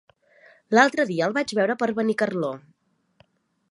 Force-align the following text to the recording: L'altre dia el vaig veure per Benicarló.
L'altre 0.77 1.05
dia 1.11 1.27
el 1.29 1.37
vaig 1.37 1.55
veure 1.61 1.77
per 1.83 1.91
Benicarló. 2.01 2.53